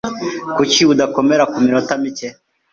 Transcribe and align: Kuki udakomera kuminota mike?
Kuki 0.55 0.81
udakomera 0.93 1.43
kuminota 1.53 1.91
mike? 2.01 2.29